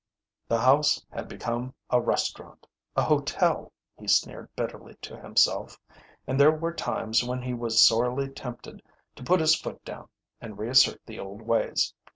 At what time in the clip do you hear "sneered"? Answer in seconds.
4.07-4.49